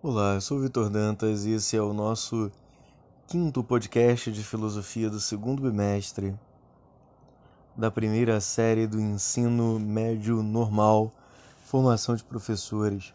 Olá, 0.00 0.34
eu 0.34 0.40
sou 0.40 0.60
Vitor 0.60 0.88
Dantas 0.88 1.44
e 1.44 1.50
esse 1.50 1.76
é 1.76 1.82
o 1.82 1.92
nosso 1.92 2.52
quinto 3.26 3.64
podcast 3.64 4.30
de 4.30 4.44
filosofia 4.44 5.10
do 5.10 5.18
segundo 5.18 5.60
bimestre 5.60 6.38
da 7.76 7.90
primeira 7.90 8.40
série 8.40 8.86
do 8.86 9.00
ensino 9.00 9.76
médio 9.80 10.40
normal, 10.40 11.10
formação 11.64 12.14
de 12.14 12.22
professores. 12.22 13.12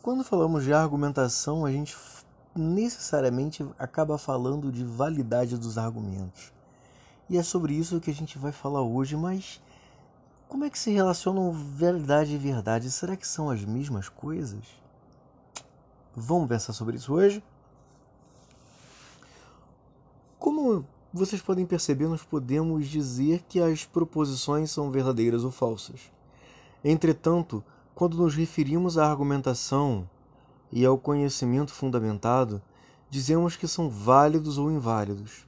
Quando 0.00 0.22
falamos 0.22 0.62
de 0.62 0.72
argumentação, 0.72 1.66
a 1.66 1.72
gente 1.72 1.96
necessariamente 2.54 3.66
acaba 3.76 4.16
falando 4.18 4.70
de 4.70 4.84
validade 4.84 5.58
dos 5.58 5.76
argumentos. 5.76 6.52
E 7.28 7.36
é 7.36 7.42
sobre 7.42 7.74
isso 7.74 7.98
que 7.98 8.12
a 8.12 8.14
gente 8.14 8.38
vai 8.38 8.52
falar 8.52 8.82
hoje, 8.82 9.16
mas 9.16 9.60
como 10.48 10.64
é 10.64 10.70
que 10.70 10.78
se 10.78 10.92
relacionam 10.92 11.50
verdade 11.50 12.32
e 12.32 12.38
verdade? 12.38 12.88
Será 12.92 13.16
que 13.16 13.26
são 13.26 13.50
as 13.50 13.64
mesmas 13.64 14.08
coisas? 14.08 14.81
Vamos 16.14 16.46
pensar 16.46 16.74
sobre 16.74 16.96
isso 16.96 17.14
hoje? 17.14 17.42
Como 20.38 20.84
vocês 21.10 21.40
podem 21.40 21.64
perceber, 21.64 22.06
nós 22.06 22.22
podemos 22.22 22.86
dizer 22.86 23.42
que 23.48 23.58
as 23.58 23.86
proposições 23.86 24.70
são 24.70 24.90
verdadeiras 24.90 25.42
ou 25.42 25.50
falsas. 25.50 26.12
Entretanto, 26.84 27.64
quando 27.94 28.18
nos 28.18 28.34
referimos 28.34 28.98
à 28.98 29.10
argumentação 29.10 30.06
e 30.70 30.84
ao 30.84 30.98
conhecimento 30.98 31.72
fundamentado, 31.72 32.60
dizemos 33.08 33.56
que 33.56 33.66
são 33.66 33.88
válidos 33.88 34.58
ou 34.58 34.70
inválidos. 34.70 35.46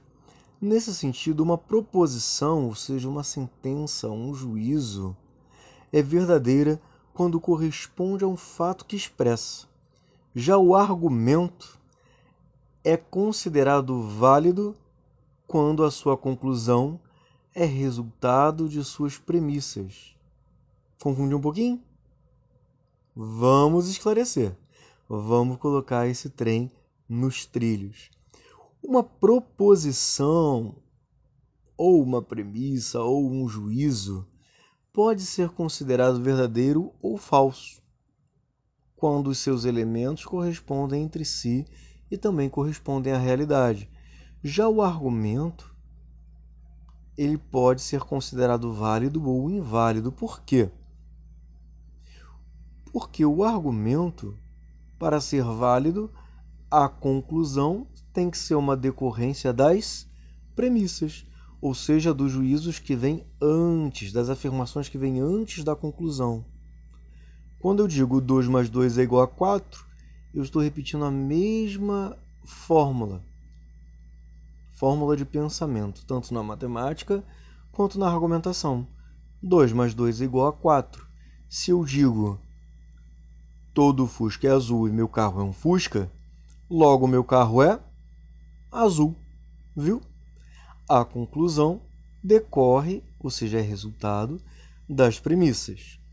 Nesse 0.59 0.95
sentido, 0.95 1.43
uma 1.43 1.59
proposição, 1.59 2.65
ou 2.65 2.73
seja, 2.73 3.07
uma 3.07 3.23
sentença, 3.23 4.09
um 4.09 4.33
juízo, 4.33 5.15
é 5.93 6.01
verdadeira 6.01 6.81
quando 7.13 7.39
corresponde 7.39 8.23
a 8.23 8.27
um 8.27 8.35
fato 8.35 8.83
que 8.83 8.95
expressa 8.95 9.67
já 10.37 10.57
o 10.57 10.75
argumento 10.75 11.79
é 12.83 12.97
considerado 12.97 14.01
válido 14.01 14.75
quando 15.47 15.81
a 15.81 15.89
sua 15.89 16.17
conclusão 16.17 16.99
é 17.53 17.63
resultado 17.63 18.67
de 18.67 18.83
suas 18.83 19.17
premissas. 19.17 20.13
Confunde 21.01 21.33
um 21.33 21.39
pouquinho? 21.39 21.81
Vamos 23.15 23.87
esclarecer. 23.87 24.53
Vamos 25.07 25.55
colocar 25.57 26.05
esse 26.05 26.29
trem 26.29 26.69
nos 27.07 27.45
trilhos. 27.45 28.09
Uma 28.83 29.03
proposição, 29.03 30.75
ou 31.77 32.03
uma 32.03 32.21
premissa, 32.21 33.01
ou 33.01 33.31
um 33.31 33.47
juízo, 33.47 34.27
pode 34.91 35.25
ser 35.25 35.49
considerado 35.51 36.21
verdadeiro 36.21 36.91
ou 37.01 37.15
falso 37.15 37.84
quando 38.95 39.27
os 39.27 39.37
seus 39.39 39.65
elementos 39.65 40.25
correspondem 40.25 41.03
entre 41.03 41.25
si 41.25 41.65
e 42.09 42.17
também 42.17 42.49
correspondem 42.49 43.13
à 43.13 43.17
realidade. 43.17 43.89
Já 44.43 44.67
o 44.69 44.81
argumento 44.81 45.75
ele 47.17 47.37
pode 47.37 47.81
ser 47.81 48.01
considerado 48.01 48.73
válido 48.73 49.27
ou 49.27 49.49
inválido. 49.49 50.11
Por 50.11 50.41
quê? 50.41 50.69
Porque 52.91 53.25
o 53.25 53.43
argumento, 53.43 54.37
para 54.99 55.21
ser 55.21 55.43
válido, 55.43 56.11
a 56.69 56.87
conclusão 56.89 57.87
tem 58.13 58.29
que 58.29 58.37
ser 58.37 58.55
uma 58.55 58.75
decorrência 58.75 59.53
das 59.53 60.07
premissas, 60.55 61.25
ou 61.61 61.73
seja, 61.73 62.13
dos 62.13 62.31
juízos 62.31 62.79
que 62.79 62.95
vêm 62.95 63.25
antes, 63.41 64.11
das 64.11 64.29
afirmações 64.29 64.87
que 64.87 64.97
vêm 64.97 65.19
antes 65.19 65.63
da 65.63 65.75
conclusão. 65.75 66.45
Quando 67.65 67.79
eu 67.79 67.87
digo 67.87 68.21
2 68.21 68.47
mais 68.47 68.69
2 68.69 68.99
é 68.99 69.01
igual 69.01 69.23
a 69.23 69.27
4, 69.27 69.83
eu 70.35 70.43
estou 70.43 70.61
repetindo 70.61 71.03
a 71.03 71.09
mesma 71.09 72.15
fórmula. 72.43 73.25
Fórmula 74.75 75.17
de 75.17 75.25
pensamento, 75.25 76.05
tanto 76.05 76.31
na 76.31 76.43
matemática 76.43 77.23
quanto 77.71 77.97
na 77.97 78.07
argumentação. 78.07 78.87
2 79.41 79.73
mais 79.73 79.95
2 79.95 80.21
é 80.21 80.25
igual 80.25 80.45
a 80.45 80.53
4. 80.53 81.07
Se 81.49 81.71
eu 81.71 81.83
digo 81.83 82.39
todo 83.73 84.05
Fusca 84.05 84.47
é 84.47 84.51
azul 84.51 84.87
e 84.87 84.91
meu 84.91 85.07
carro 85.07 85.41
é 85.41 85.43
um 85.43 85.51
Fusca, 85.51 86.07
logo 86.69 87.07
meu 87.07 87.23
carro 87.23 87.63
é 87.63 87.79
azul, 88.71 89.15
viu? 89.75 90.03
A 90.87 91.03
conclusão 91.03 91.81
decorre, 92.23 93.03
ou 93.19 93.31
seja, 93.31 93.57
é 93.57 93.61
resultado 93.61 94.39
das 94.87 95.19
premissas. 95.19 96.04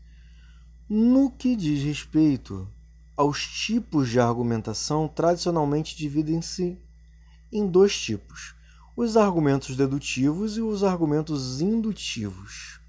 No 0.95 1.31
que 1.31 1.55
diz 1.55 1.83
respeito 1.83 2.71
aos 3.17 3.47
tipos 3.47 4.09
de 4.09 4.19
argumentação, 4.19 5.07
tradicionalmente 5.07 5.97
dividem-se 5.97 6.79
em 7.51 7.67
dois 7.67 7.99
tipos: 7.99 8.53
os 8.95 9.17
argumentos 9.17 9.75
dedutivos 9.75 10.55
e 10.55 10.61
os 10.61 10.83
argumentos 10.83 11.61
indutivos. 11.61 12.79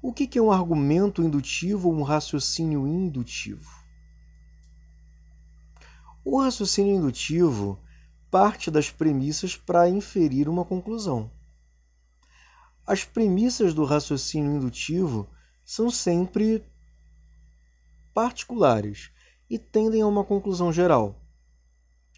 O 0.00 0.14
que 0.14 0.38
é 0.38 0.40
um 0.40 0.50
argumento 0.50 1.22
indutivo 1.22 1.90
ou 1.90 1.98
um 1.98 2.02
raciocínio 2.02 2.86
indutivo? 2.86 3.70
O 6.24 6.40
raciocínio 6.40 6.96
indutivo 6.96 7.78
parte 8.30 8.70
das 8.70 8.90
premissas 8.90 9.54
para 9.54 9.90
inferir 9.90 10.48
uma 10.48 10.64
conclusão. 10.64 11.30
As 12.86 13.04
premissas 13.04 13.74
do 13.74 13.84
raciocínio 13.84 14.56
indutivo 14.56 15.28
são 15.66 15.90
sempre 15.90 16.64
particulares 18.16 19.10
e 19.50 19.58
tendem 19.58 20.00
a 20.00 20.06
uma 20.06 20.24
conclusão 20.24 20.72
geral. 20.72 21.20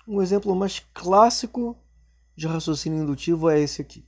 Um 0.07 0.23
exemplo 0.23 0.55
mais 0.55 0.79
clássico 0.95 1.77
de 2.37 2.47
raciocínio 2.47 3.03
indutivo 3.03 3.51
é 3.51 3.59
esse 3.59 3.83
aqui. 3.83 4.07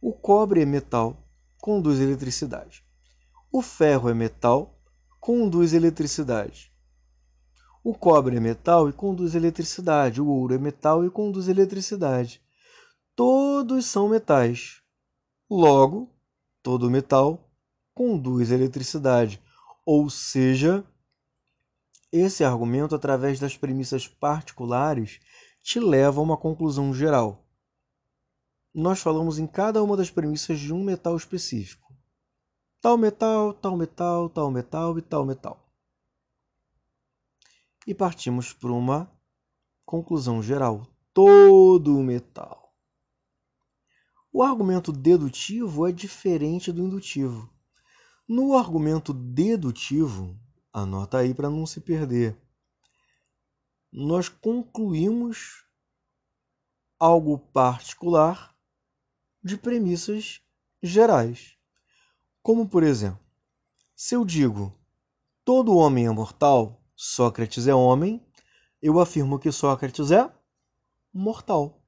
O 0.00 0.12
cobre 0.12 0.60
é 0.60 0.66
metal, 0.66 1.16
conduz 1.58 2.00
eletricidade. 2.00 2.84
O 3.52 3.62
ferro 3.62 4.08
é 4.08 4.14
metal, 4.14 4.76
conduz 5.20 5.72
eletricidade. 5.72 6.72
O 7.84 7.94
cobre 7.94 8.36
é 8.36 8.40
metal 8.40 8.88
e 8.88 8.92
conduz 8.92 9.36
eletricidade. 9.36 10.20
O 10.20 10.26
ouro 10.26 10.54
é 10.56 10.58
metal 10.58 11.04
e 11.04 11.10
conduz 11.10 11.46
eletricidade. 11.46 12.42
Todos 13.14 13.86
são 13.86 14.08
metais. 14.08 14.82
Logo, 15.48 16.12
todo 16.64 16.90
metal 16.90 17.48
conduz 17.94 18.50
eletricidade. 18.50 19.40
Ou 19.84 20.08
seja, 20.08 20.86
esse 22.12 22.44
argumento, 22.44 22.94
através 22.94 23.40
das 23.40 23.56
premissas 23.56 24.06
particulares, 24.06 25.18
te 25.62 25.80
leva 25.80 26.20
a 26.20 26.22
uma 26.22 26.36
conclusão 26.36 26.92
geral. 26.92 27.48
Nós 28.74 29.00
falamos 29.00 29.38
em 29.38 29.46
cada 29.46 29.82
uma 29.82 29.96
das 29.96 30.10
premissas 30.10 30.58
de 30.58 30.72
um 30.72 30.84
metal 30.84 31.16
específico. 31.16 31.94
Tal 32.80 32.96
metal, 32.96 33.54
tal 33.54 33.76
metal, 33.76 34.28
tal 34.28 34.50
metal 34.50 34.98
e 34.98 35.02
tal 35.02 35.24
metal. 35.24 35.72
E 37.86 37.94
partimos 37.94 38.52
para 38.52 38.72
uma 38.72 39.10
conclusão 39.84 40.42
geral. 40.42 40.86
Todo 41.12 42.02
metal. 42.02 42.74
O 44.32 44.42
argumento 44.42 44.92
dedutivo 44.92 45.86
é 45.86 45.92
diferente 45.92 46.72
do 46.72 46.82
indutivo. 46.82 47.52
No 48.34 48.56
argumento 48.56 49.12
dedutivo, 49.12 50.34
anota 50.72 51.18
aí 51.18 51.34
para 51.34 51.50
não 51.50 51.66
se 51.66 51.82
perder, 51.82 52.34
nós 53.92 54.26
concluímos 54.26 55.66
algo 56.98 57.36
particular 57.36 58.56
de 59.44 59.58
premissas 59.58 60.40
gerais. 60.82 61.58
Como, 62.42 62.66
por 62.66 62.82
exemplo, 62.82 63.20
se 63.94 64.14
eu 64.14 64.24
digo 64.24 64.74
todo 65.44 65.76
homem 65.76 66.06
é 66.06 66.10
mortal, 66.10 66.82
Sócrates 66.96 67.66
é 67.66 67.74
homem, 67.74 68.26
eu 68.80 68.98
afirmo 68.98 69.38
que 69.38 69.52
Sócrates 69.52 70.10
é 70.10 70.32
mortal. 71.12 71.84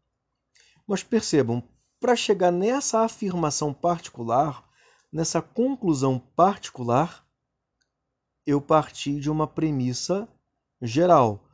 Mas 0.87 1.02
percebam, 1.02 1.67
para 1.99 2.14
chegar 2.14 2.52
nessa 2.52 3.00
afirmação 3.00 3.73
particular, 3.73 4.63
Nessa 5.14 5.40
conclusão 5.40 6.19
particular, 6.19 7.25
eu 8.44 8.61
parti 8.61 9.20
de 9.20 9.31
uma 9.31 9.46
premissa 9.46 10.28
geral: 10.82 11.49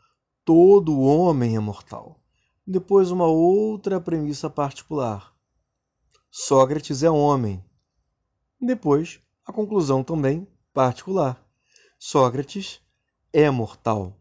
todo 0.47 0.99
homem 0.99 1.57
é 1.57 1.61
mortal. 1.61 2.19
Depois, 2.67 3.11
uma 3.11 3.27
outra 3.27 4.01
premissa 4.01 4.49
particular: 4.49 5.37
Sócrates 6.31 7.03
é 7.03 7.11
homem. 7.11 7.63
Depois, 8.59 9.21
a 9.45 9.53
conclusão 9.53 10.03
também 10.03 10.49
particular: 10.73 11.47
Sócrates 11.99 12.81
é 13.31 13.51
mortal. 13.51 14.19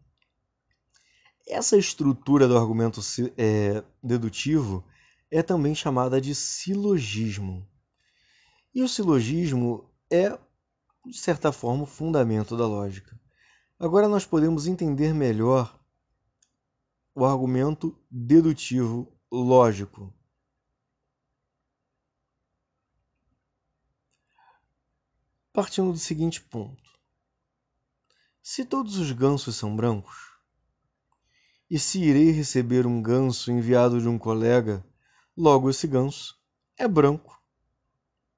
Essa 1.48 1.78
estrutura 1.78 2.46
do 2.46 2.58
argumento 2.58 3.00
é, 3.38 3.82
dedutivo 4.02 4.84
é 5.30 5.42
também 5.42 5.74
chamada 5.74 6.20
de 6.20 6.34
silogismo. 6.34 7.66
E 8.74 8.82
o 8.82 8.88
silogismo 8.88 9.90
é, 10.10 10.38
de 11.04 11.18
certa 11.18 11.50
forma, 11.50 11.82
o 11.82 11.86
fundamento 11.86 12.56
da 12.56 12.66
lógica. 12.66 13.18
Agora 13.78 14.08
nós 14.08 14.24
podemos 14.24 14.66
entender 14.66 15.14
melhor 15.14 15.78
o 17.14 17.24
argumento 17.24 17.98
dedutivo 18.10 19.10
lógico. 19.30 20.14
Partindo 25.52 25.92
do 25.92 25.98
seguinte 25.98 26.40
ponto: 26.40 26.82
se 28.42 28.64
todos 28.64 28.98
os 28.98 29.10
gansos 29.12 29.56
são 29.56 29.74
brancos, 29.74 30.30
e 31.70 31.78
se 31.78 32.02
irei 32.02 32.30
receber 32.30 32.86
um 32.86 33.00
ganso 33.00 33.50
enviado 33.50 34.00
de 34.00 34.08
um 34.08 34.18
colega, 34.18 34.84
logo 35.36 35.70
esse 35.70 35.86
ganso 35.86 36.40
é 36.76 36.86
branco. 36.88 37.39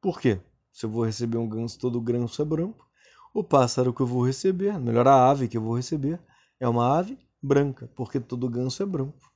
Por 0.02 0.20
quê? 0.20 0.40
Se 0.72 0.84
eu 0.84 0.90
vou 0.90 1.04
receber 1.04 1.38
um 1.38 1.48
ganso, 1.48 1.78
todo 1.78 2.00
ganso 2.00 2.42
é 2.42 2.44
branco. 2.44 2.90
O 3.32 3.44
pássaro 3.44 3.94
que 3.94 4.00
eu 4.00 4.06
vou 4.06 4.26
receber, 4.26 4.76
melhor 4.76 5.06
a 5.06 5.30
ave 5.30 5.46
que 5.46 5.56
eu 5.56 5.62
vou 5.62 5.76
receber, 5.76 6.20
é 6.58 6.68
uma 6.68 6.98
ave 6.98 7.16
branca, 7.40 7.88
porque 7.94 8.18
todo 8.18 8.48
ganso 8.48 8.82
é 8.82 8.86
branco. 8.86 9.32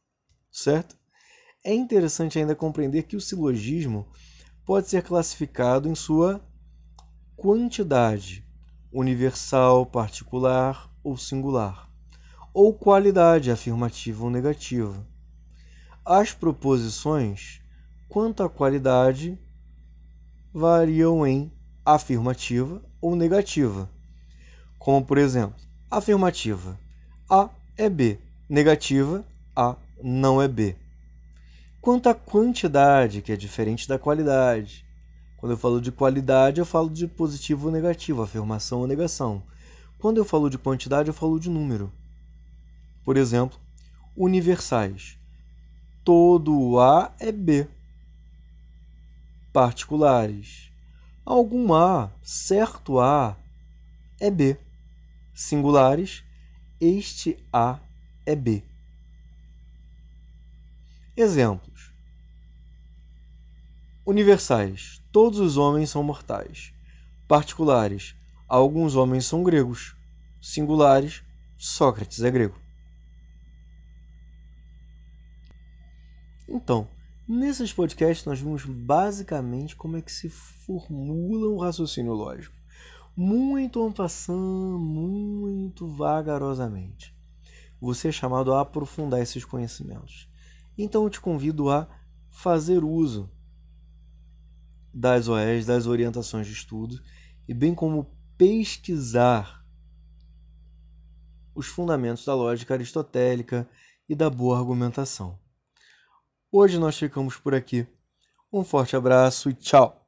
Certo? 0.51 0.97
É 1.63 1.73
interessante 1.73 2.37
ainda 2.37 2.57
compreender 2.57 3.05
que 3.05 3.15
o 3.15 3.21
silogismo 3.21 4.09
pode 4.65 4.89
ser 4.89 5.05
classificado 5.05 5.89
em 5.89 5.95
sua 5.95 6.45
quantidade, 7.37 8.45
universal, 8.93 9.87
particular 9.87 10.93
ou 11.05 11.17
singular, 11.17 11.89
ou 12.53 12.75
qualidade 12.75 13.53
afirmativa 13.53 14.25
ou 14.25 14.31
negativa. 14.31 15.07
As 16.05 16.33
proposições, 16.33 17.61
quanto 18.09 18.43
à 18.43 18.49
qualidade, 18.49 19.39
variam 20.57 21.27
em 21.27 21.53
afirmativa 21.85 22.81
ou 22.99 23.15
negativa. 23.15 23.91
Como, 24.79 25.05
por 25.05 25.19
exemplo, 25.19 25.55
afirmativa: 25.91 26.81
A 27.29 27.51
é 27.77 27.91
B, 27.91 28.19
negativa: 28.49 29.23
A 29.55 29.77
não 30.03 30.41
é 30.41 30.49
B. 30.49 30.75
Quanto 31.79 32.09
à 32.09 32.15
quantidade, 32.15 33.21
que 33.21 33.33
é 33.33 33.37
diferente 33.37 33.87
da 33.87 33.99
qualidade, 33.99 34.83
quando 35.37 35.53
eu 35.53 35.59
falo 35.59 35.79
de 35.79 35.93
qualidade, 35.93 36.59
eu 36.59 36.65
falo 36.65 36.89
de 36.89 37.07
positivo 37.07 37.67
ou 37.67 37.73
negativo, 37.73 38.23
afirmação 38.23 38.81
ou 38.81 38.87
negação. 38.87 39.43
Quando 39.99 40.17
eu 40.17 40.25
falo 40.25 40.49
de 40.49 40.57
quantidade, 40.57 41.09
eu 41.09 41.15
falo 41.15 41.39
de 41.39 41.51
número. 41.51 41.93
Por 43.05 43.19
exemplo, 43.19 43.59
universais. 44.17 45.19
Todo 46.03 46.81
A 46.81 47.13
é 47.21 47.31
B. 47.31 47.69
Particulares. 49.57 50.71
Algum 51.25 51.73
A, 51.73 52.13
certo 52.23 53.01
A, 53.01 53.35
é 54.21 54.31
B. 54.31 54.61
Singulares. 55.33 56.23
Este 56.79 57.43
A 57.51 57.81
é 58.27 58.37
B. 58.37 58.63
Exemplos: 61.17 61.91
Universais: 64.05 65.03
todos 65.11 65.39
os 65.39 65.57
homens 65.57 65.89
são 65.89 66.03
mortais. 66.03 66.75
Particulares: 67.27 68.15
alguns 68.47 68.95
homens 68.95 69.25
são 69.25 69.43
gregos. 69.43 69.97
Singulares: 70.39 71.25
Sócrates 71.57 72.23
é 72.23 72.31
grego. 72.31 72.61
Então, 76.47 76.87
nesses 77.29 77.73
podcasts 77.73 78.25
nós 78.25 78.41
vimos 78.41 78.65
basicamente 78.65 79.75
como 79.75 79.97
é 79.97 80.03
que 80.03 80.13
se 80.13 80.29
formula 80.29 81.49
um 81.49 81.59
raciocínio 81.59 82.13
lógico. 82.13 82.55
Muito 83.17 83.81
en 83.81 84.79
muito 84.79 85.89
vagarosamente. 85.89 87.17
Você 87.81 88.09
é 88.09 88.13
chamado 88.13 88.53
a 88.53 88.61
aprofundar 88.61 89.21
esses 89.21 89.45
conhecimentos. 89.45 90.29
Então 90.77 91.05
eu 91.05 91.11
te 91.11 91.21
convido 91.21 91.71
a 91.71 91.89
fazer 92.31 92.85
uso 92.85 93.31
das 94.93 95.29
OEs, 95.29 95.67
das 95.67 95.87
orientações 95.87 96.47
de 96.47 96.53
estudo, 96.53 97.01
e 97.49 97.55
bem 97.55 97.75
como 97.75 98.11
pesquisar 98.37 99.65
os 101.55 101.67
fundamentos 101.67 102.25
da 102.25 102.35
lógica 102.35 102.75
aristotélica 102.75 103.69
e 104.09 104.15
da 104.15 104.29
boa 104.29 104.59
argumentação. 104.59 105.39
Hoje 106.51 106.79
nós 106.79 106.97
ficamos 106.97 107.37
por 107.37 107.55
aqui. 107.55 107.87
Um 108.53 108.63
forte 108.63 108.95
abraço 108.95 109.51
e 109.51 109.55
tchau! 109.55 110.06